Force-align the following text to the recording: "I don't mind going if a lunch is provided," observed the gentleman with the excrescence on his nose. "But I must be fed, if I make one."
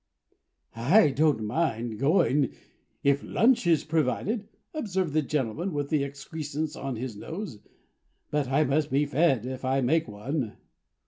"I 0.75 1.11
don't 1.11 1.43
mind 1.43 1.99
going 1.99 2.53
if 3.03 3.21
a 3.21 3.27
lunch 3.27 3.67
is 3.67 3.83
provided," 3.83 4.47
observed 4.73 5.13
the 5.13 5.21
gentleman 5.21 5.73
with 5.73 5.89
the 5.89 6.03
excrescence 6.03 6.75
on 6.75 6.95
his 6.95 7.15
nose. 7.15 7.59
"But 8.31 8.47
I 8.49 8.63
must 8.63 8.89
be 8.89 9.05
fed, 9.05 9.45
if 9.45 9.63
I 9.63 9.81
make 9.81 10.07
one." 10.07 10.57